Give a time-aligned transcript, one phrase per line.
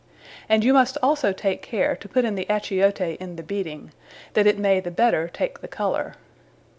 [0.49, 3.91] And you must also take care, to put in the Achiote in the beating;
[4.33, 6.15] that it may the better take the colour.